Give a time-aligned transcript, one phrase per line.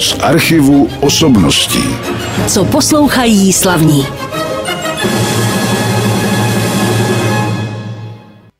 [0.00, 1.84] z archivu osobností.
[2.46, 4.06] Co poslouchají slavní.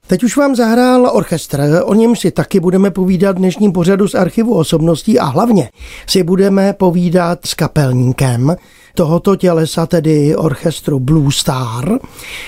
[0.06, 4.14] Teď už vám zahrál orchestr, o něm si taky budeme povídat v dnešním pořadu z
[4.14, 5.70] archivu osobností a hlavně
[6.06, 8.56] si budeme povídat s kapelníkem,
[8.94, 11.98] tohoto tělesa, tedy orchestru Blue Star.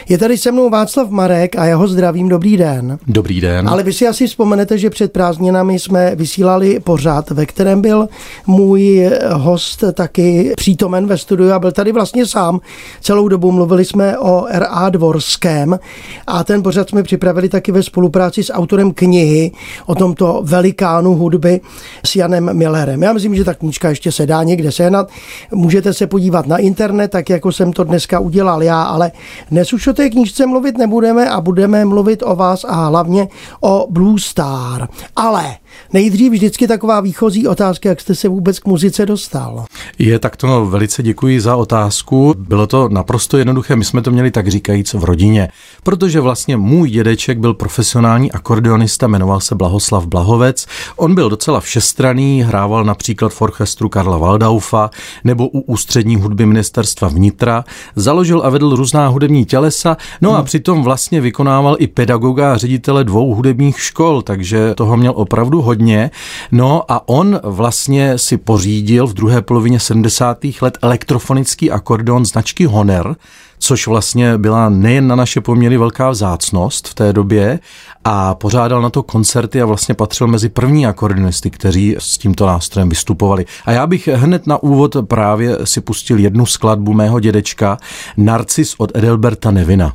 [0.08, 2.98] Je tady se mnou Václav Marek a jeho zdravím, dobrý den.
[3.06, 3.68] Dobrý den.
[3.68, 8.08] Ale vy si asi vzpomenete, že před prázdninami jsme vysílali pořád, ve kterém byl
[8.46, 12.60] můj host taky přítomen ve studiu a byl tady vlastně sám.
[13.00, 14.88] Celou dobu mluvili jsme o R.A.
[14.88, 15.78] Dvorském
[16.26, 19.52] a ten pořád jsme připravili taky ve spolupráci s autorem knihy
[19.86, 21.60] o tomto velikánu hudby
[22.06, 23.02] s Janem Millerem.
[23.02, 25.08] Já myslím, že ta knížka ještě se dá někde sehnat.
[25.52, 29.12] Můžete se podívat podívat na internet, tak jako jsem to dneska udělal já, ale
[29.50, 33.28] dnes už o té knížce mluvit nebudeme a budeme mluvit o vás a hlavně
[33.60, 34.88] o Blue Star.
[35.16, 35.56] Ale
[35.92, 39.64] nejdřív vždycky taková výchozí otázka, jak jste se vůbec k muzice dostal.
[39.98, 42.34] Je, tak to velice děkuji za otázku.
[42.38, 45.48] Bylo to naprosto jednoduché, my jsme to měli tak říkajíc v rodině,
[45.82, 50.66] protože vlastně můj dědeček byl profesionální akordeonista, jmenoval se Blahoslav Blahovec.
[50.96, 54.90] On byl docela všestraný, hrával například v orchestru Karla Waldaufa
[55.24, 57.64] nebo u ústřední hudby ministerstva vnitra,
[57.96, 63.04] založil a vedl různá hudební tělesa, no a přitom vlastně vykonával i pedagoga a ředitele
[63.04, 66.10] dvou hudebních škol, takže toho měl opravdu hodně.
[66.52, 70.38] No a on vlastně si pořídil v druhé polovině 70.
[70.60, 73.16] let elektrofonický akordeon značky Honor,
[73.62, 77.58] což vlastně byla nejen na naše poměry velká vzácnost v té době
[78.04, 82.88] a pořádal na to koncerty a vlastně patřil mezi první akordeonisty, kteří s tímto nástrojem
[82.88, 83.44] vystupovali.
[83.64, 87.78] A já bych hned na úvod právě si pustil jednu skladbu mého dědečka
[88.16, 89.92] Narcis od Edelberta Nevina.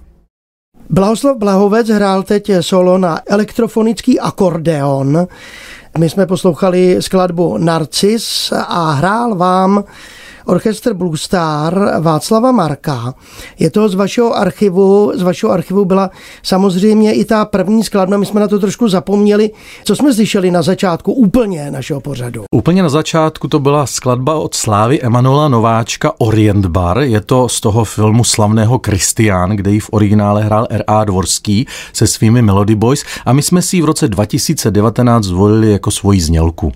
[0.89, 5.27] Blahoslav Blahovec hrál teď solo na elektrofonický akordeon.
[5.97, 9.83] My jsme poslouchali skladbu Narcis a hrál vám
[10.47, 13.13] orchestr Blue Star Václava Marka.
[13.59, 16.09] Je to z vašeho archivu, z vašeho archivu byla
[16.43, 19.51] samozřejmě i ta první skladba, my jsme na to trošku zapomněli.
[19.83, 22.43] Co jsme slyšeli na začátku úplně našeho pořadu?
[22.55, 26.97] Úplně na začátku to byla skladba od Slávy Emanuela Nováčka Orient Bar.
[26.97, 31.03] Je to z toho filmu slavného Kristián, kde ji v originále hrál R.A.
[31.03, 35.91] Dvorský se svými Melody Boys a my jsme si ji v roce 2019 zvolili jako
[35.91, 36.71] svoji znělku.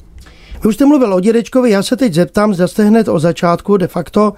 [0.63, 3.77] Vy už jste mluvil o dědečkovi, já se teď zeptám, zda jste hned o začátku
[3.77, 4.33] de facto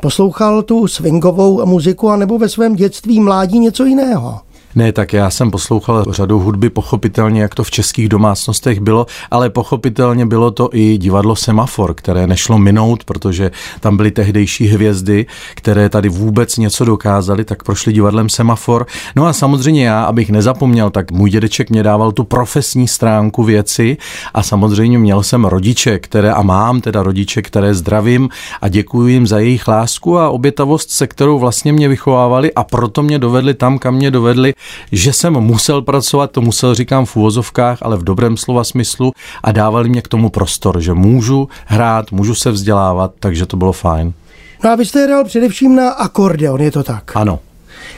[0.00, 4.40] poslouchal tu swingovou muziku, anebo ve svém dětství, mládí něco jiného.
[4.74, 9.50] Ne, tak já jsem poslouchal řadu hudby, pochopitelně, jak to v českých domácnostech bylo, ale
[9.50, 13.50] pochopitelně bylo to i divadlo Semafor, které nešlo minout, protože
[13.80, 18.86] tam byly tehdejší hvězdy, které tady vůbec něco dokázali, tak prošli divadlem Semafor.
[19.16, 23.96] No a samozřejmě já, abych nezapomněl, tak můj dědeček mě dával tu profesní stránku věci
[24.34, 28.28] a samozřejmě měl jsem rodiče, které a mám teda rodiče, které zdravím
[28.60, 33.02] a děkuji jim za jejich lásku a obětavost, se kterou vlastně mě vychovávali a proto
[33.02, 34.54] mě dovedli tam, kam mě dovedli
[34.92, 39.12] že jsem musel pracovat, to musel říkám v úvozovkách, ale v dobrém slova smyslu
[39.42, 43.72] a dávali mě k tomu prostor, že můžu hrát, můžu se vzdělávat, takže to bylo
[43.72, 44.12] fajn.
[44.64, 47.16] No a vy jste hrál především na akordeon, je to tak?
[47.16, 47.38] Ano.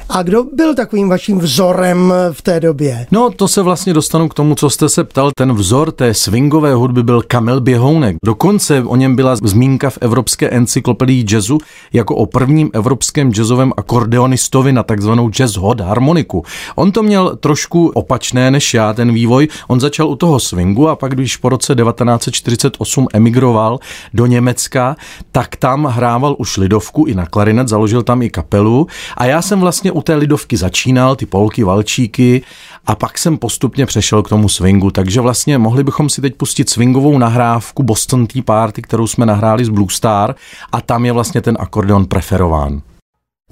[0.08, 3.06] A kdo byl takovým vaším vzorem v té době?
[3.10, 5.30] No, to se vlastně dostanu k tomu, co jste se ptal.
[5.36, 8.16] Ten vzor té swingové hudby byl Kamil Běhounek.
[8.24, 11.58] Dokonce o něm byla zmínka v Evropské encyklopedii jazzu
[11.92, 16.44] jako o prvním evropském jazzovém akordeonistovi na takzvanou jazz hot harmoniku.
[16.74, 19.48] On to měl trošku opačné než já, ten vývoj.
[19.68, 23.78] On začal u toho swingu a pak, když po roce 1948 emigroval
[24.14, 24.96] do Německa,
[25.32, 29.60] tak tam hrával už lidovku i na klarinet, založil tam i kapelu a já jsem
[29.60, 32.42] vlastně u té lidovky začínal, ty polky, valčíky
[32.86, 36.70] a pak jsem postupně přešel k tomu swingu, takže vlastně mohli bychom si teď pustit
[36.70, 40.34] swingovou nahrávku Boston Tea Party, kterou jsme nahráli z Blue Star
[40.72, 42.82] a tam je vlastně ten akordeon preferován.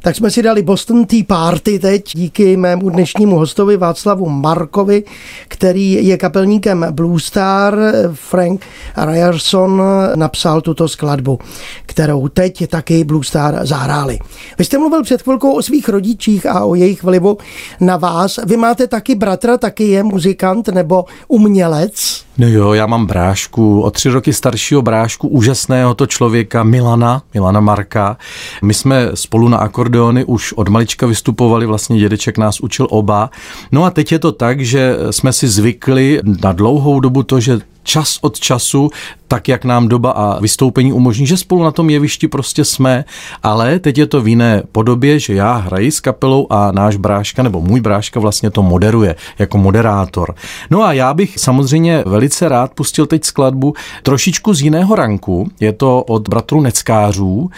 [0.04, 5.04] Tak jsme si dali Boston Tea Party teď díky mému dnešnímu hostovi Václavu Markovi,
[5.48, 7.78] který je kapelníkem Blue Star.
[8.12, 9.82] Frank Ryerson
[10.14, 11.38] napsal tuto skladbu,
[11.86, 14.18] kterou teď taky Blue Star zahráli.
[14.58, 17.38] Vy jste mluvil před chvilkou o svých rodičích a o jejich vlivu
[17.80, 18.40] na vás.
[18.46, 22.22] Vy máte taky bratra, taky je muzikant nebo umělec?
[22.38, 27.60] No jo, já mám brášku, o tři roky staršího brášku, úžasného to člověka Milana, Milana
[27.60, 28.16] Marka.
[28.62, 29.58] My jsme spolu na
[29.92, 33.30] akordeony už od malička vystupovali, vlastně dědeček nás učil oba.
[33.72, 37.60] No a teď je to tak, že jsme si zvykli na dlouhou dobu to, že
[37.82, 38.90] čas od času,
[39.28, 43.04] tak jak nám doba a vystoupení umožní, že spolu na tom jevišti prostě jsme,
[43.42, 47.42] ale teď je to v jiné podobě, že já hraji s kapelou a náš bráška
[47.42, 50.34] nebo můj bráška vlastně to moderuje jako moderátor.
[50.70, 55.50] No a já bych samozřejmě velice rád pustil teď skladbu trošičku z jiného ranku.
[55.60, 57.50] Je to od bratru Neckářů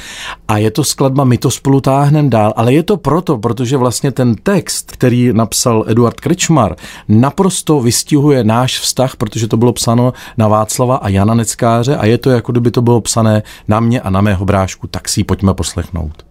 [0.48, 4.12] a je to skladba My to spolu táhnem dál, ale je to proto, protože vlastně
[4.12, 6.76] ten text, který napsal Eduard Krečmar,
[7.08, 12.19] naprosto vystihuje náš vztah, protože to bylo psáno na Václava a Jana Neckáře a je
[12.19, 15.25] to jako kdyby to bylo psané na mě a na mého brášku, tak si ji
[15.25, 16.25] pojďme poslechnout.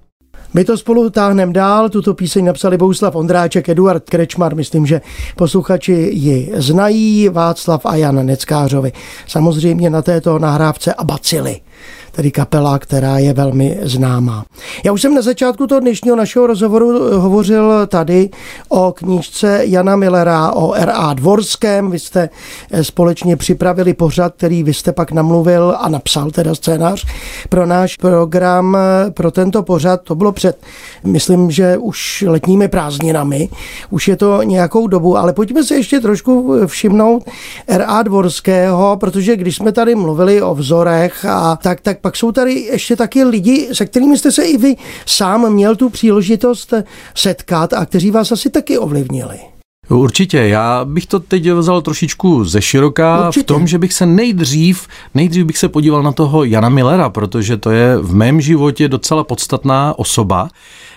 [0.53, 5.01] My to spolu táhneme dál, tuto píseň napsali Bouslav Ondráček, Eduard Krečmar, myslím, že
[5.35, 8.91] posluchači ji znají, Václav a Jan Neckářovi.
[9.27, 11.61] Samozřejmě na této nahrávce a bacily
[12.15, 14.45] tedy kapela, která je velmi známá.
[14.85, 18.29] Já už jsem na začátku toho dnešního našeho rozhovoru hovořil tady
[18.69, 21.13] o knížce Jana Millera o R.A.
[21.13, 21.91] Dvorském.
[21.91, 22.29] Vy jste
[22.71, 27.05] eh, společně připravili pořad, který vy jste pak namluvil a napsal teda scénář
[27.49, 30.01] pro náš program, eh, pro tento pořad.
[30.01, 30.57] To bylo před,
[31.03, 33.49] myslím, že už letními prázdninami.
[33.89, 37.23] Už je to nějakou dobu, ale pojďme se ještě trošku všimnout
[37.67, 38.03] R.A.
[38.03, 42.95] Dvorského, protože když jsme tady mluvili o vzorech a tak, tak pak jsou tady ještě
[42.95, 46.73] taky lidi, se kterými jste se i vy sám měl tu příležitost
[47.15, 49.39] setkat a kteří vás asi taky ovlivnili.
[49.89, 53.43] Určitě, já bych to teď vzal trošičku ze široká Určitě.
[53.43, 57.57] v tom, že bych se nejdřív, nejdřív bych se podíval na toho Jana Millera, protože
[57.57, 60.49] to je v mém životě docela podstatná osoba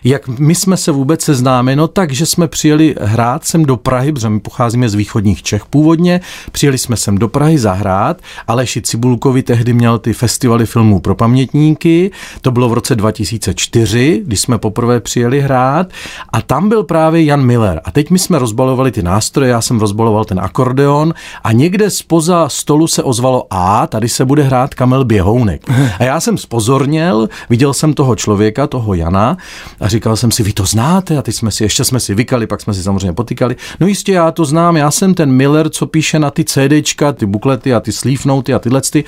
[0.07, 4.13] jak my jsme se vůbec seznámili, no tak, že jsme přijeli hrát sem do Prahy,
[4.13, 6.21] protože my pocházíme z východních Čech původně,
[6.53, 12.11] přijeli jsme sem do Prahy zahrát, Aleši Cibulkovi tehdy měl ty festivaly filmů pro pamětníky,
[12.41, 15.89] to bylo v roce 2004, když jsme poprvé přijeli hrát.
[16.33, 17.81] A tam byl právě Jan Miller.
[17.85, 21.15] A teď my jsme rozbalovali ty nástroje, já jsem rozbaloval ten akordeon.
[21.45, 25.63] A někde spoza stolu se ozvalo a tady se bude hrát Kamel Běhounek.
[25.99, 29.37] A já jsem spozorněl, viděl jsem toho člověka, toho Jana
[29.81, 31.19] a říkal jsem si, vy to znáte?
[31.19, 33.57] A teď jsme si, ještě jsme si vykali, pak jsme si samozřejmě potýkali.
[33.81, 37.27] No jistě, já to znám, já jsem ten Miller, co píše na ty CDčka, ty
[37.27, 39.05] buklety a ty sleeve noty a tyhle ty.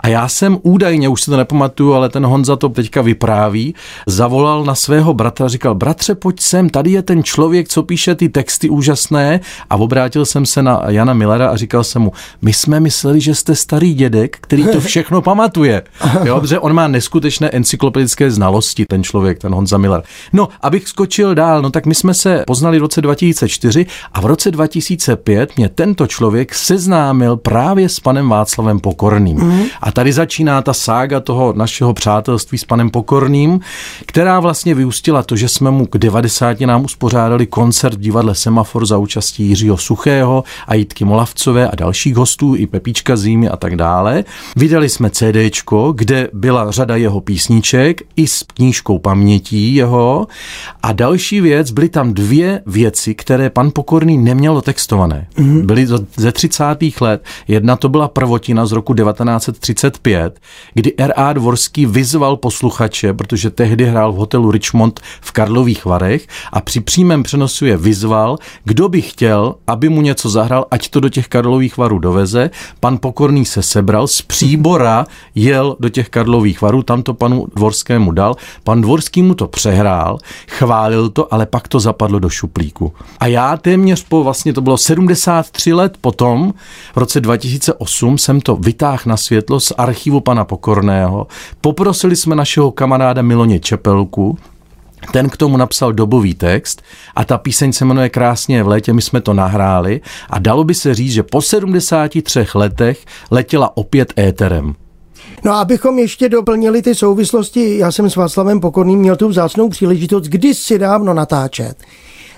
[0.00, 3.74] A já jsem údajně, už si to nepamatuju, ale ten Honza to teďka vypráví,
[4.06, 8.28] zavolal na svého bratra říkal, bratře, pojď sem, tady je ten člověk, co píše ty
[8.28, 9.40] texty úžasné.
[9.70, 12.12] A obrátil jsem se na Jana Millera a říkal jsem mu,
[12.42, 15.82] my jsme mysleli, že jste starý dědek, který to všechno pamatuje.
[16.24, 20.02] Jo, on má neskutečné encyklopedické znalosti, ten člověk, ten Honza Miller.
[20.32, 24.26] No, abych skočil dál, no tak my jsme se poznali v roce 2004 a v
[24.26, 29.38] roce 2005 mě tento člověk seznámil právě s panem Václavem Pokorným.
[29.38, 29.62] Mm.
[29.80, 33.60] A tady začíná ta sága toho našeho přátelství s panem Pokorným,
[34.06, 38.86] která vlastně vyústila to, že jsme mu k 90 nám uspořádali koncert v divadle Semafor
[38.86, 43.76] za účastí Jiřího Suchého a Jitky Molavcové a dalších hostů, i Pepíčka Zímy a tak
[43.76, 44.24] dále.
[44.56, 50.11] Vydali jsme CDčko, kde byla řada jeho písniček i s knížkou pamětí jeho
[50.82, 55.26] a další věc, byly tam dvě věci, které pan Pokorný neměl textované.
[55.36, 55.66] Mm-hmm.
[55.66, 55.86] Byly
[56.16, 56.64] ze 30.
[57.00, 57.24] let.
[57.48, 60.40] Jedna to byla prvotina z roku 1935,
[60.74, 61.32] kdy R.A.
[61.32, 67.22] Dvorský vyzval posluchače, protože tehdy hrál v hotelu Richmond v Karlových Varech a při přímém
[67.22, 71.76] přenosu je vyzval, kdo by chtěl, aby mu něco zahrál, ať to do těch Karlových
[71.76, 72.50] Varů doveze.
[72.80, 78.12] Pan Pokorný se sebral, z příbora jel do těch Karlových Varů, tam to panu Dvorskému
[78.12, 78.36] dal.
[78.64, 80.18] Pan Dvorský mu to přehrál dál,
[80.48, 82.92] chválil to, ale pak to zapadlo do šuplíku.
[83.20, 86.54] A já téměř po, vlastně to bylo 73 let potom,
[86.94, 91.26] v roce 2008 jsem to vytáhl na světlo z archivu pana Pokorného.
[91.60, 94.38] Poprosili jsme našeho kamaráda Miloně Čepelku,
[95.10, 96.82] ten k tomu napsal dobový text
[97.14, 100.74] a ta píseň se jmenuje Krásně v létě, my jsme to nahráli a dalo by
[100.74, 104.74] se říct, že po 73 letech letěla opět éterem.
[105.44, 109.68] No a abychom ještě doplnili ty souvislosti, já jsem s Václavem Pokorným měl tu vzácnou
[109.68, 111.76] příležitost kdysi dávno natáčet.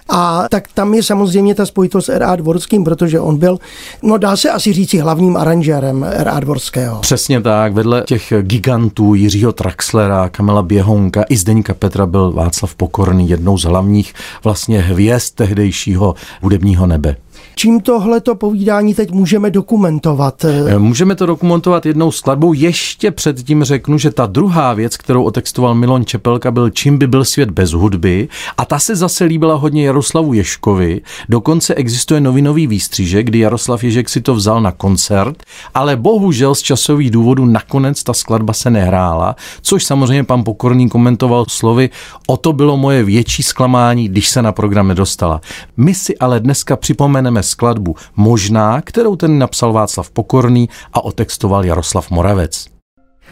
[0.09, 2.37] A tak tam je samozřejmě ta spojitost s R.A.
[2.37, 3.59] Dvorským, protože on byl,
[4.03, 6.41] no dá se asi říci, hlavním aranžérem R.A.
[6.41, 7.01] Dvorského.
[7.01, 13.29] Přesně tak, vedle těch gigantů Jiřího Traxlera, Kamela Běhounka i Zdeňka Petra byl Václav Pokorný
[13.29, 17.17] jednou z hlavních vlastně hvězd tehdejšího hudebního nebe.
[17.57, 20.45] Čím tohleto povídání teď můžeme dokumentovat?
[20.45, 22.53] Eh, můžeme to dokumentovat jednou skladbou.
[22.53, 27.25] Ještě předtím řeknu, že ta druhá věc, kterou otextoval Milon Čepelka, byl Čím by byl
[27.25, 28.29] svět bez hudby.
[28.57, 31.01] A ta se zase líbila hodně Jaroslavu Ješkovi.
[31.29, 35.43] Dokonce existuje novinový výstřížek, kdy Jaroslav Ježek si to vzal na koncert,
[35.75, 41.45] ale bohužel z časových důvodů nakonec ta skladba se nehrála, což samozřejmě pan Pokorný komentoval
[41.49, 41.91] slovy,
[42.27, 45.41] o to bylo moje větší zklamání, když se na program nedostala.
[45.77, 52.11] My si ale dneska připomeneme skladbu Možná, kterou ten napsal Václav Pokorný a otextoval Jaroslav
[52.11, 52.74] Moravec.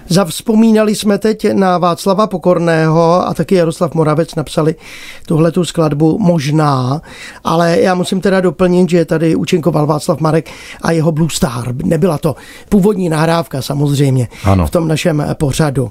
[0.09, 4.75] Zavzpomínali jsme teď na Václava Pokorného a taky Jaroslav Moravec napsali
[5.27, 7.03] tuhle tu skladbu možná,
[7.45, 10.51] ale já musím teda doplnit, že tady účinkoval Václav Marek
[10.83, 11.75] a jeho Blue Star.
[11.85, 12.37] Nebyla to
[12.69, 14.67] původní nahrávka samozřejmě ano.
[14.67, 15.91] v tom našem pořadu.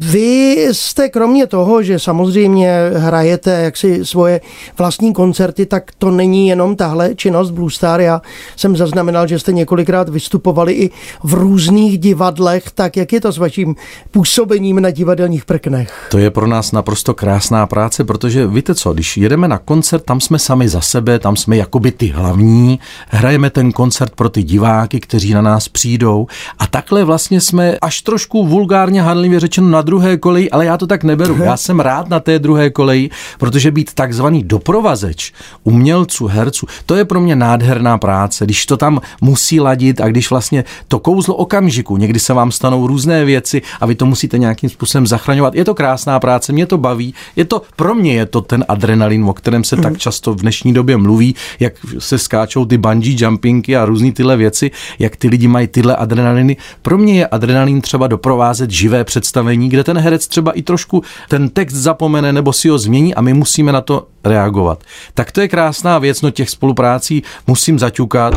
[0.00, 4.40] Vy jste kromě toho, že samozřejmě hrajete jaksi svoje
[4.78, 8.00] vlastní koncerty, tak to není jenom tahle činnost Blue Star.
[8.00, 8.22] Já
[8.56, 10.90] jsem zaznamenal, že jste několikrát vystupovali i
[11.22, 13.74] v různých divadlech, tak jak je to s vaším
[14.10, 16.08] působením na divadelních prknech.
[16.10, 20.20] To je pro nás naprosto krásná práce, protože víte co, když jedeme na koncert, tam
[20.20, 25.00] jsme sami za sebe, tam jsme jakoby ty hlavní, hrajeme ten koncert pro ty diváky,
[25.00, 26.26] kteří na nás přijdou
[26.58, 30.86] a takhle vlastně jsme až trošku vulgárně hanlivě řečeno na druhé koleji, ale já to
[30.86, 31.36] tak neberu.
[31.42, 35.32] Já jsem rád na té druhé koleji, protože být takzvaný doprovazeč
[35.64, 40.30] umělců, herců, to je pro mě nádherná práce, když to tam musí ladit a když
[40.30, 44.38] vlastně to kouzlo okamžiku, někdy se vám stanou různé věci, věci a vy to musíte
[44.38, 45.54] nějakým způsobem zachraňovat.
[45.54, 47.14] Je to krásná práce, mě to baví.
[47.36, 49.82] Je to, pro mě je to ten adrenalin, o kterém se mm.
[49.82, 50.00] tak mhm.
[50.00, 54.70] často v dnešní době mluví, jak se skáčou ty bungee jumpingy a různé tyhle věci,
[54.98, 56.56] jak ty lidi mají tyhle adrenaliny.
[56.82, 61.48] Pro mě je adrenalin třeba doprovázet živé představení, kde ten herec třeba i trošku ten
[61.48, 64.84] text zapomene nebo si ho změní a my musíme na to reagovat.
[65.14, 68.34] Tak to je krásná věc, no těch spoluprácí musím zaťukat.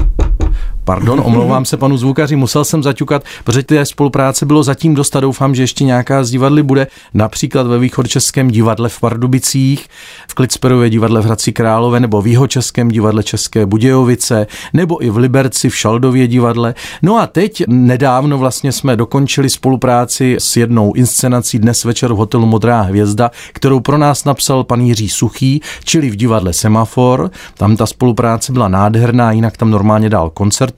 [0.89, 5.19] Pardon, omlouvám se panu zvukaři, musel jsem zaťukat, protože té spolupráce bylo zatím dost a
[5.19, 6.88] doufám, že ještě nějaká z divadly bude.
[7.13, 9.88] Například ve východčeském divadle v Pardubicích,
[10.27, 15.17] v Klicperově divadle v Hradci Králové nebo v jihočeském divadle České Budějovice, nebo i v
[15.17, 16.74] Liberci v Šaldově divadle.
[17.01, 22.46] No a teď nedávno vlastně jsme dokončili spolupráci s jednou inscenací dnes večer v hotelu
[22.46, 27.31] Modrá hvězda, kterou pro nás napsal pan Jiří Suchý, čili v divadle Semafor.
[27.58, 30.29] Tam ta spolupráce byla nádherná, jinak tam normálně dál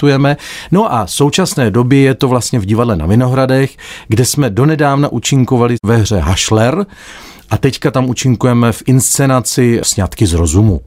[0.01, 0.37] koncertujeme.
[0.71, 3.77] No a v současné době je to vlastně v divadle na Vinohradech,
[4.07, 6.85] kde jsme donedávna účinkovali ve hře Hašler
[7.49, 10.81] a teďka tam účinkujeme v inscenaci Sňatky z rozumu.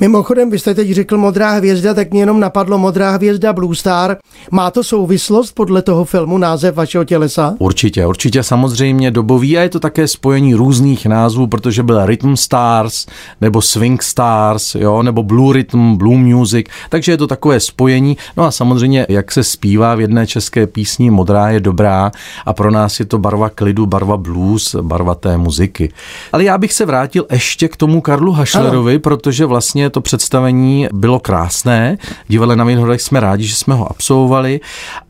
[0.00, 4.16] Mimochodem, vy jste teď řekl Modrá hvězda, tak mě jenom napadlo Modrá hvězda Blue Star.
[4.50, 7.54] Má to souvislost podle toho filmu název vašeho tělesa?
[7.58, 13.06] Určitě, určitě samozřejmě dobový a je to také spojení různých názvů, protože byl Rhythm Stars
[13.40, 18.16] nebo Swing Stars, jo, nebo Blue Rhythm, Blue Music, takže je to takové spojení.
[18.36, 22.12] No a samozřejmě, jak se zpívá v jedné české písni, Modrá je dobrá
[22.46, 25.92] a pro nás je to barva klidu, barva blues, barva té muziky.
[26.32, 29.00] Ale já bych se vrátil ještě k tomu Karlu Hašlerovi, ano.
[29.00, 31.98] protože vlastně to představení bylo krásné.
[32.28, 34.60] Divadle na Vinohradech jsme rádi, že jsme ho absolvovali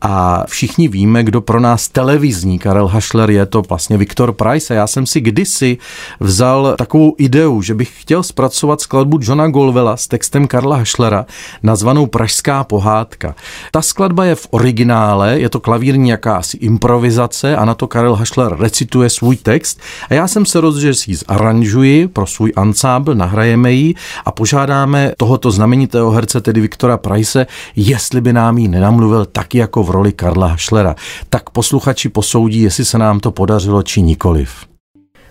[0.01, 4.73] a všichni víme, kdo pro nás televizní Karel Hašler je, to vlastně Viktor Price.
[4.73, 5.77] A já jsem si kdysi
[6.19, 11.25] vzal takovou ideu, že bych chtěl zpracovat skladbu Johna Golvela s textem Karla Hašlera,
[11.63, 13.35] nazvanou Pražská pohádka.
[13.71, 18.57] Ta skladba je v originále, je to klavírní jakási improvizace a na to Karel Hašler
[18.59, 23.15] recituje svůj text a já jsem se rozhodl, že si ji zaranžuji pro svůj ansábl,
[23.15, 23.93] nahrajeme ji
[24.25, 29.57] a požádám požádáme tohoto znamenitého herce, tedy Viktora Price, jestli by nám ji nenamluvil taky
[29.57, 30.95] jako v roli Karla Hašlera.
[31.29, 34.65] Tak posluchači posoudí, jestli se nám to podařilo či nikoliv.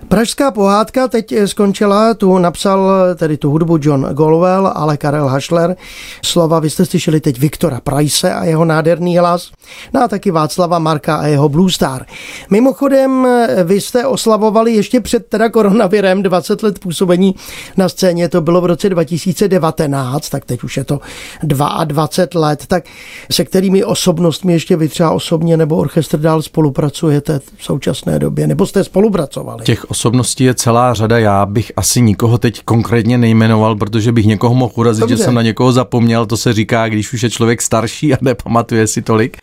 [0.08, 5.76] Pražská pohádka teď skončila, tu napsal tedy tu hudbu John Golwell, ale Karel Hašler.
[6.24, 9.50] Slova vy jste slyšeli teď Viktora Price a jeho nádherný hlas,
[9.94, 12.06] no a taky Václava Marka a jeho Blue Star.
[12.50, 13.28] Mimochodem,
[13.64, 17.34] vy jste oslavovali ještě před teda koronavirem 20 let působení
[17.76, 21.00] na scéně, to bylo v roce 2019, tak teď už je to
[21.42, 22.84] 22 let, tak
[23.30, 28.66] se kterými osobnostmi ještě vy třeba osobně nebo orchestr dál spolupracujete v současné době, nebo
[28.66, 29.64] jste spolupracovali?
[29.64, 31.18] Těch osobností je celá řada.
[31.18, 35.16] Já bych asi nikoho teď konkrétně nejmenoval, protože bych někoho mohl urazit, Dobře.
[35.16, 36.26] že jsem na někoho zapomněl.
[36.26, 39.36] To se říká, když už je člověk starší a nepamatuje si tolik.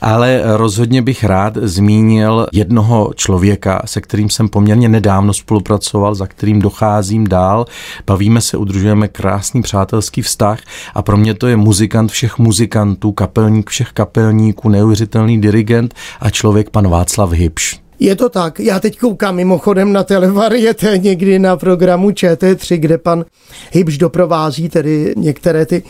[0.00, 6.58] Ale rozhodně bych rád zmínil jednoho člověka, se kterým jsem poměrně nedávno spolupracoval, za kterým
[6.62, 7.66] docházím dál.
[8.06, 10.58] Bavíme se, udržujeme krásný přátelský vztah
[10.94, 16.70] a pro mě to je muzikant všech muzikantů, kapelník všech kapelníků, neuvěřitelný dirigent a člověk
[16.70, 17.87] pan Václav Hybš.
[18.00, 18.60] Je to tak.
[18.60, 23.24] Já teď koukám mimochodem na televariete někdy na programu ČT3, kde pan
[23.72, 25.82] Hybš doprovází tedy některé ty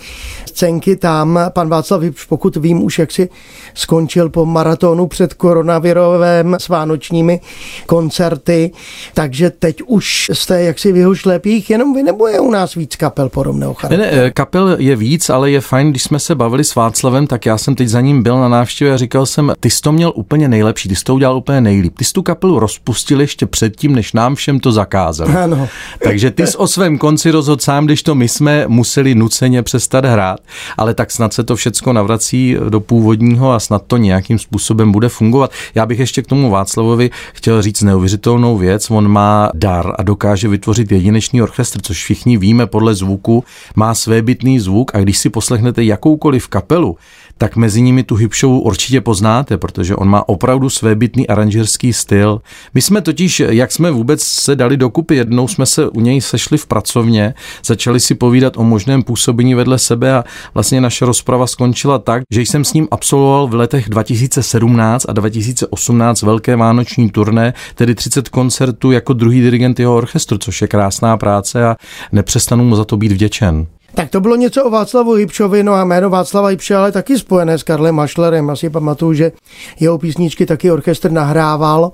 [0.46, 1.40] scénky tam.
[1.48, 3.28] Pan Václav Hybš, pokud vím, už jak si
[3.74, 7.40] skončil po maratonu před koronavirovém s vánočními
[7.86, 8.70] koncerty,
[9.14, 12.96] takže teď už jste jaksi v jeho šlepích, jenom vy nebo je u nás víc
[12.96, 14.16] kapel podobného charakteru?
[14.16, 17.46] Ne, ne, kapel je víc, ale je fajn, když jsme se bavili s Václavem, tak
[17.46, 20.12] já jsem teď za ním byl na návštěvě a říkal jsem, ty jsi to měl
[20.14, 23.94] úplně nejlepší, ty jsi to udělal úplně nejlíp ty jsi tu kapelu rozpustil ještě předtím,
[23.94, 25.32] než nám všem to zakázali.
[25.32, 25.68] Ano.
[26.02, 30.04] Takže ty jsi o svém konci rozhodl sám, když to my jsme museli nuceně přestat
[30.04, 30.40] hrát,
[30.76, 35.08] ale tak snad se to všecko navrací do původního a snad to nějakým způsobem bude
[35.08, 35.50] fungovat.
[35.74, 38.90] Já bych ještě k tomu Václavovi chtěl říct neuvěřitelnou věc.
[38.90, 43.44] On má dar a dokáže vytvořit jedinečný orchestr, což všichni víme podle zvuku,
[43.76, 46.96] má své bytný zvuk a když si poslechnete jakoukoliv kapelu,
[47.38, 52.40] tak mezi nimi tu hipšovu určitě poznáte, protože on má opravdu svébytný aranžerský styl.
[52.74, 56.58] My jsme totiž, jak jsme vůbec se dali dokupy, jednou jsme se u něj sešli
[56.58, 61.98] v pracovně, začali si povídat o možném působení vedle sebe a vlastně naše rozprava skončila
[61.98, 67.94] tak, že jsem s ním absolvoval v letech 2017 a 2018 velké vánoční turné, tedy
[67.94, 71.76] 30 koncertů jako druhý dirigent jeho orchestru, což je krásná práce a
[72.12, 73.66] nepřestanu mu za to být vděčen.
[73.98, 77.58] Tak to bylo něco o Václavu Hybšovi, no a jméno Václava Hybše, ale taky spojené
[77.58, 78.50] s Karlem Mašlerem.
[78.50, 79.32] Asi pamatuju, že
[79.80, 81.92] jeho písničky taky orchestr nahrával.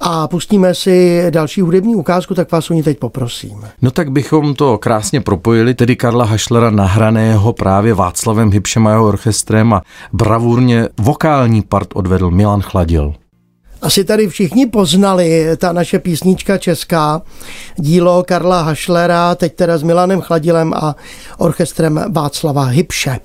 [0.00, 3.64] A pustíme si další hudební ukázku, tak vás o ní teď poprosím.
[3.82, 9.08] No tak bychom to krásně propojili, tedy Karla Hašlera nahraného právě Václavem Hybšem a jeho
[9.08, 9.82] orchestrem a
[10.12, 13.14] bravurně vokální part odvedl Milan Chladil.
[13.82, 17.22] Asi tady všichni poznali ta naše písnička česká,
[17.76, 20.96] dílo Karla Hašlera, teď teda s Milanem Chladilem a
[21.38, 23.18] orchestrem Václava Hybše.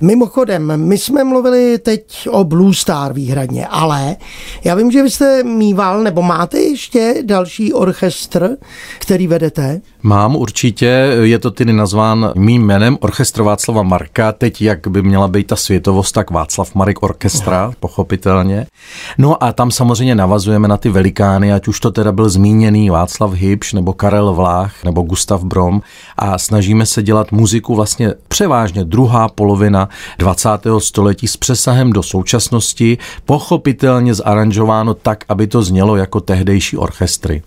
[0.00, 4.16] Mimochodem, my jsme mluvili teď o Blue Star výhradně, ale
[4.64, 8.56] já vím, že vy jste mýval, nebo máte ještě další orchestr,
[8.98, 9.80] který vedete?
[10.02, 10.86] Mám určitě,
[11.22, 15.56] je to tedy nazván mým jménem Orchestr Václava Marka, teď jak by měla být ta
[15.56, 17.72] světovost, tak Václav Marek Orchestra, no.
[17.80, 18.66] pochopitelně.
[19.18, 23.32] No a tam samozřejmě navazujeme na ty velikány, ať už to teda byl zmíněný Václav
[23.32, 25.82] Hybš, nebo Karel Vlách, nebo Gustav Brom
[26.16, 29.81] a snažíme se dělat muziku vlastně převážně druhá polovina
[30.18, 30.48] 20.
[30.78, 37.42] století s přesahem do současnosti, pochopitelně zaranžováno tak, aby to znělo jako tehdejší orchestry.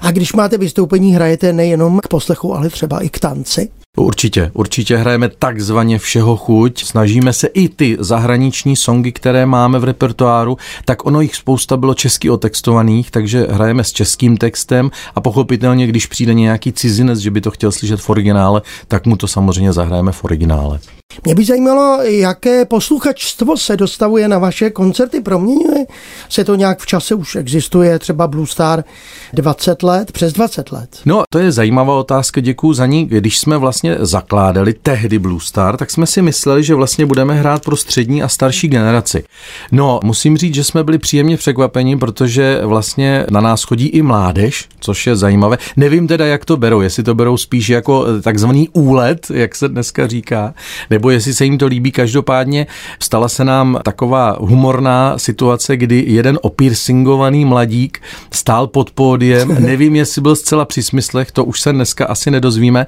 [0.00, 3.68] A když máte vystoupení, hrajete nejenom k poslechu, ale třeba i k tanci?
[3.98, 6.84] Určitě, určitě hrajeme takzvaně všeho chuť.
[6.84, 11.94] Snažíme se i ty zahraniční songy, které máme v repertoáru, tak ono jich spousta bylo
[11.94, 17.40] česky otextovaných, takže hrajeme s českým textem a pochopitelně, když přijde nějaký cizinec, že by
[17.40, 20.80] to chtěl slyšet v originále, tak mu to samozřejmě zahrajeme v originále.
[21.24, 25.20] Mě by zajímalo, jaké posluchačstvo se dostavuje na vaše koncerty.
[25.20, 25.86] Proměňuje
[26.28, 27.14] se to nějak v čase?
[27.14, 28.84] Už existuje třeba Blue Star
[29.32, 31.00] 20 let, přes 20 let.
[31.04, 33.06] No, to je zajímavá otázka, děkuji za ní.
[33.06, 37.64] Když jsme vlastně zakládali tehdy Blue Star, tak jsme si mysleli, že vlastně budeme hrát
[37.64, 39.24] pro střední a starší generaci.
[39.72, 44.68] No, musím říct, že jsme byli příjemně překvapeni, protože vlastně na nás chodí i mládež,
[44.80, 45.58] což je zajímavé.
[45.76, 50.06] Nevím teda, jak to berou, jestli to berou spíš jako takzvaný úlet, jak se dneska
[50.06, 50.54] říká,
[50.96, 51.92] nebo jestli se jim to líbí.
[51.92, 52.66] Každopádně
[53.00, 60.22] stala se nám taková humorná situace, kdy jeden opírsingovaný mladík stál pod pódiem, nevím, jestli
[60.22, 62.86] byl zcela při smyslech, to už se dneska asi nedozvíme,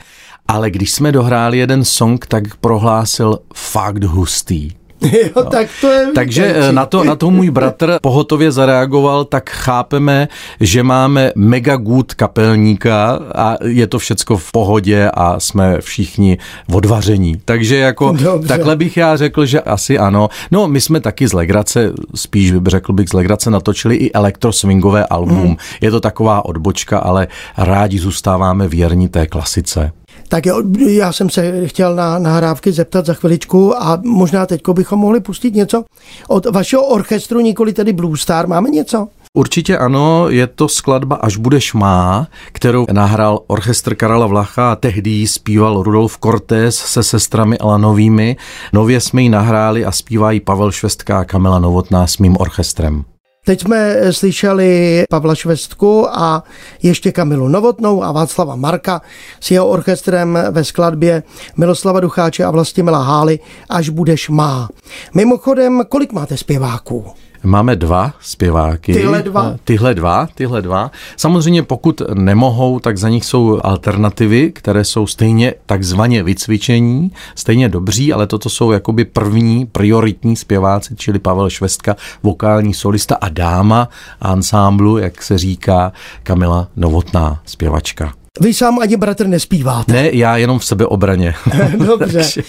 [0.49, 4.78] ale když jsme dohráli jeden song, tak prohlásil fakt hustý.
[5.19, 5.45] Jo, no.
[5.45, 10.29] tak to je Takže eh, na to, na to můj bratr pohotově zareagoval, tak chápeme,
[10.61, 16.39] že máme mega good kapelníka a je to všecko v pohodě a jsme všichni
[16.73, 17.41] odvaření.
[17.45, 18.49] Takže jako Dobře.
[18.49, 20.29] takhle bych já řekl, že asi ano.
[20.51, 25.47] No, my jsme taky z Legrace, spíš řekl bych z Legrace, natočili i elektroswingové album.
[25.47, 25.57] Hmm.
[25.81, 29.93] Je to taková odbočka, ale rádi zůstáváme věrní té klasice.
[30.29, 34.99] Tak jo, já jsem se chtěl na nahrávky zeptat za chviličku a možná teď bychom
[34.99, 35.85] mohli pustit něco
[36.29, 38.47] od vašeho orchestru, nikoli tedy Blue Star.
[38.47, 39.09] Máme něco?
[39.35, 45.11] Určitě ano, je to skladba Až budeš má, kterou nahrál orchestr Karala Vlacha a tehdy
[45.11, 48.37] ji zpíval Rudolf Cortés se sestrami Alanovými.
[48.73, 53.05] Nově jsme ji nahráli a zpívají Pavel Švestka a Kamila Novotná s mým orchestrem.
[53.45, 56.45] Teď jsme slyšeli Pavla Švestku a
[56.83, 59.03] ještě Kamilu Novotnou a Václava Marka
[59.41, 61.23] s jeho orchestrem ve skladbě
[61.57, 64.69] Miloslava Ducháče a Vlastimila Hály Až budeš má.
[65.15, 67.05] Mimochodem, kolik máte zpěváků?
[67.43, 68.93] Máme dva zpěváky.
[68.93, 69.55] Tyhle dva?
[69.65, 70.91] Tyhle dva, tyhle dva.
[71.17, 78.13] Samozřejmě pokud nemohou, tak za nich jsou alternativy, které jsou stejně takzvaně vycvičení, stejně dobří,
[78.13, 83.89] ale toto jsou jakoby první prioritní zpěváci, čili Pavel Švestka, vokální solista a dáma
[84.21, 88.13] ansámblu, jak se říká, Kamila Novotná, zpěvačka.
[88.41, 89.93] Vy sám ani bratr nespíváte.
[89.93, 91.35] Ne, já jenom v sebeobraně.
[91.87, 92.43] Dobře.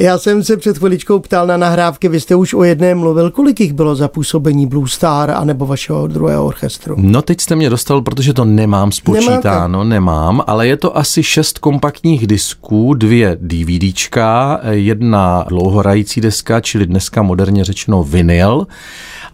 [0.00, 3.60] Já jsem se před chviličkou ptal na nahrávky, vy jste už o jedné mluvil, kolik
[3.60, 6.94] jich bylo za působení Blue Star a nebo vašeho druhého orchestru?
[6.98, 9.88] No teď jste mě dostal, protože to nemám spočítáno, Nemáte?
[9.88, 17.22] nemám, ale je to asi šest kompaktních disků, dvě DVDčka, jedna dlouhorající deska, čili dneska
[17.22, 18.66] moderně řečeno vinyl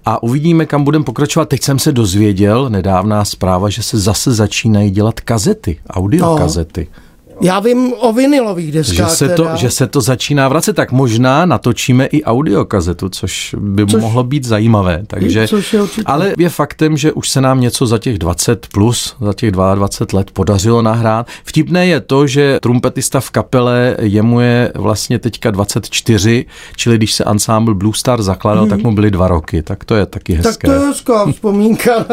[0.04, 1.48] a uvidíme, kam budeme pokračovat.
[1.48, 6.88] Teď jsem se dozvěděl, nedávná zpráva, že se zase začínají dělat kazety, audiokazety.
[6.90, 7.03] No.
[7.40, 9.10] Já vím o vinilových deskách.
[9.10, 13.86] Že se, to, že se to začíná vracet, tak možná natočíme i audiokazetu, což by
[13.86, 15.02] což, mohlo být zajímavé.
[15.06, 19.16] Takže, což je ale je faktem, že už se nám něco za těch 20 plus,
[19.20, 21.26] za těch 22 let podařilo nahrát.
[21.44, 27.24] Vtipné je to, že trumpetista v kapele jemu je vlastně teďka 24, čili když se
[27.24, 28.70] ansámbl Blue Star zakládal, hmm.
[28.70, 29.62] tak mu byly dva roky.
[29.62, 30.52] Tak to je taky hezké.
[30.52, 32.06] Tak to je hezká vzpomínka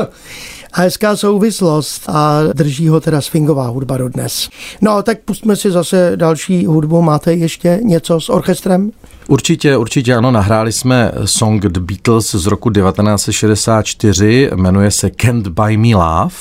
[0.74, 4.50] a hezká souvislost a drží ho teda swingová hudba dodnes.
[4.82, 7.02] No, tak pustme si zase další hudbu.
[7.02, 8.92] Máte ještě něco s orchestrem?
[9.28, 15.78] Určitě, určitě ano, nahráli jsme song The Beatles z roku 1964, jmenuje se Can't Buy
[15.78, 16.36] Me Love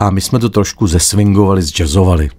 [0.00, 2.30] a my jsme to trošku zeswingovali, zjazzovali.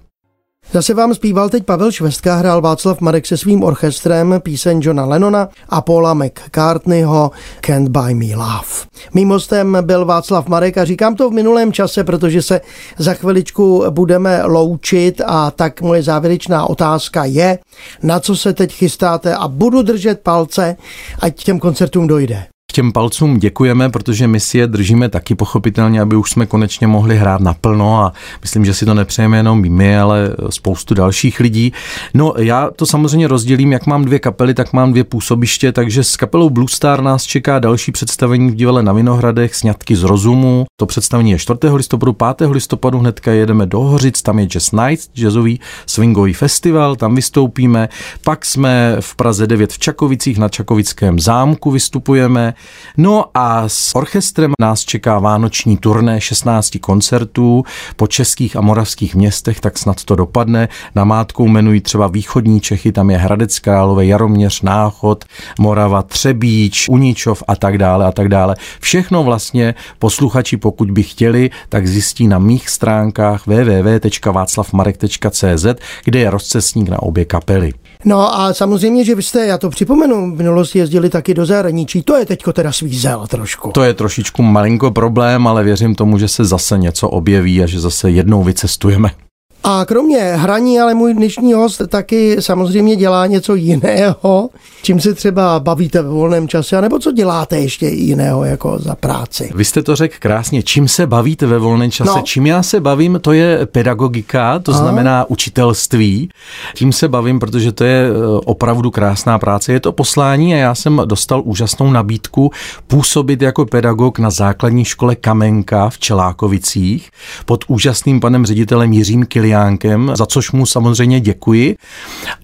[0.75, 5.49] Zase vám zpíval teď Pavel Švestka, hrál Václav Marek se svým orchestrem píseň Johna Lennona
[5.69, 8.85] a Paula McCartneyho Can't Buy Me Love.
[9.13, 12.61] Mým hostem byl Václav Marek a říkám to v minulém čase, protože se
[12.97, 17.59] za chviličku budeme loučit a tak moje závěrečná otázka je,
[18.03, 20.75] na co se teď chystáte a budu držet palce,
[21.19, 26.15] ať těm koncertům dojde těm palcům děkujeme, protože my si je držíme taky pochopitelně, aby
[26.15, 30.35] už jsme konečně mohli hrát naplno a myslím, že si to nepřejeme jenom my, ale
[30.49, 31.73] spoustu dalších lidí.
[32.13, 36.17] No já to samozřejmě rozdělím, jak mám dvě kapely, tak mám dvě působiště, takže s
[36.17, 40.65] kapelou Blue Star nás čeká další představení v divadle na Vinohradech, sňatky z rozumu.
[40.79, 41.59] To představení je 4.
[41.73, 42.49] listopadu, 5.
[42.49, 47.89] listopadu hnedka jedeme do Hořic, tam je Jazz Night, jazzový swingový festival, tam vystoupíme.
[48.23, 52.53] Pak jsme v Praze 9 v Čakovicích na Čakovickém zámku vystupujeme.
[52.97, 57.63] No a s orchestrem nás čeká vánoční turné 16 koncertů
[57.95, 60.67] po českých a moravských městech, tak snad to dopadne.
[60.95, 65.25] Na mátkou jmenují třeba východní Čechy, tam je Hradec Králové, Jaroměř, Náchod,
[65.59, 68.55] Morava, Třebíč, Uničov a tak dále a tak dále.
[68.79, 75.65] Všechno vlastně posluchači, pokud by chtěli, tak zjistí na mých stránkách www.václavmarek.cz,
[76.03, 77.73] kde je rozcesník na obě kapely.
[78.05, 82.03] No a samozřejmě, že vy jste, já to připomenu, v minulosti jezdili taky do zahraničí.
[82.03, 83.71] To je teďko teda svízel trošku.
[83.71, 87.79] To je trošičku malinko problém, ale věřím tomu, že se zase něco objeví a že
[87.79, 89.24] zase jednou vycestujeme.
[89.63, 94.49] A kromě hraní, ale můj dnešní host taky samozřejmě dělá něco jiného,
[94.83, 99.51] čím se třeba bavíte ve volném čase, nebo co děláte ještě jiného jako za práci.
[99.55, 102.11] Vy jste to řekl krásně, čím se bavíte ve volném čase.
[102.15, 102.21] No.
[102.21, 104.81] Čím já se bavím, to je pedagogika, to Aha.
[104.81, 106.29] znamená učitelství.
[106.75, 108.11] Tím se bavím, protože to je e,
[108.45, 109.73] opravdu krásná práce.
[109.73, 112.51] Je to poslání a já jsem dostal úžasnou nabídku
[112.87, 117.09] působit jako pedagog na základní škole Kamenka v Čelákovicích
[117.45, 121.77] pod úžasným panem ředitelem Jiřím Kilian Jánkem, za což mu samozřejmě děkuji.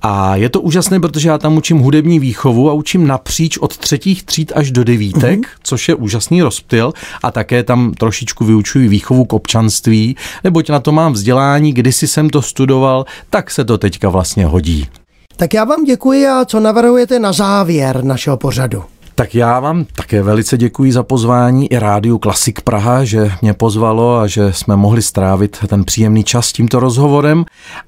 [0.01, 4.23] A je to úžasné, protože já tam učím hudební výchovu a učím napříč od třetích
[4.23, 5.59] tříd až do devítek, mm-hmm.
[5.63, 6.93] což je úžasný rozptyl
[7.23, 12.29] a také tam trošičku vyučuji výchovu k občanství, neboť na to mám vzdělání, kdysi jsem
[12.29, 14.87] to studoval, tak se to teďka vlastně hodí.
[15.35, 18.83] Tak já vám děkuji a co navrhujete na závěr našeho pořadu?
[19.15, 24.17] Tak já vám také velice děkuji za pozvání i rádiu Klasik Praha, že mě pozvalo
[24.17, 27.45] a že jsme mohli strávit ten příjemný čas tímto rozhovorem.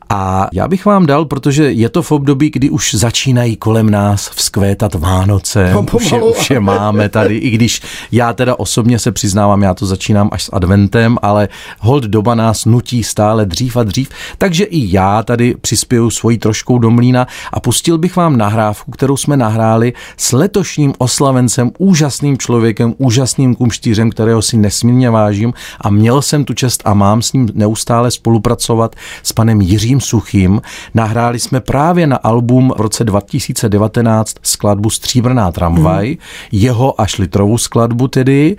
[0.09, 4.29] A já bych vám dal, protože je to v období, kdy už začínají kolem nás
[4.29, 9.11] vzkvétat Vánoce, no, už, je, už je máme tady, i když já teda osobně se
[9.11, 13.83] přiznávám, já to začínám až s adventem, ale hold doba nás nutí stále dřív a
[13.83, 18.91] dřív, takže i já tady přispěju svojí troškou do mlína a pustil bych vám nahrávku,
[18.91, 25.89] kterou jsme nahráli s letošním oslavencem, úžasným člověkem, úžasným kumštířem, kterého si nesmírně vážím a
[25.89, 30.61] měl jsem tu čest a mám s ním neustále spolupracovat s panem Jiřím Suchým.
[30.93, 36.17] Nahráli jsme právě na album v roce 2019 skladbu Stříbrná tramvaj, hmm.
[36.51, 38.55] jeho až litrovou skladbu tedy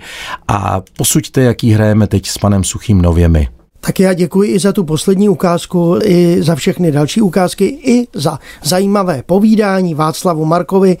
[0.47, 3.47] a posuďte, jaký hrajeme teď s panem Suchým nově my.
[3.85, 8.39] Tak já děkuji i za tu poslední ukázku, i za všechny další ukázky, i za
[8.63, 10.97] zajímavé povídání Václavu Markovi,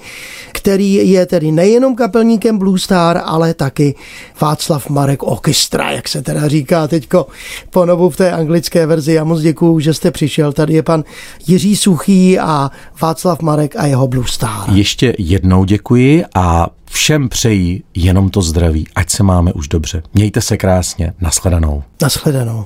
[0.51, 3.95] který je tedy nejenom kapelníkem Blue Star, ale taky
[4.41, 7.27] Václav Marek Orchestra, jak se teda říká teďko
[7.69, 9.13] ponovu v té anglické verzi.
[9.13, 10.53] Já moc děkuji, že jste přišel.
[10.53, 11.03] Tady je pan
[11.47, 12.71] Jiří Suchý a
[13.01, 14.69] Václav Marek a jeho Blue Star.
[14.71, 20.03] Ještě jednou děkuji a všem přeji jenom to zdraví, ať se máme už dobře.
[20.13, 21.13] Mějte se krásně.
[21.21, 21.83] Naschledanou.
[22.01, 22.65] Naschledanou.